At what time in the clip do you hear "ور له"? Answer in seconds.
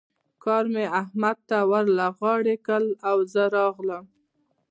1.71-2.07